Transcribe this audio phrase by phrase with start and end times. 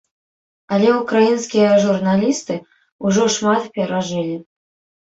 [0.77, 2.59] Але ўкраінскія журналісты
[3.07, 4.37] ўжо шмат перажылі.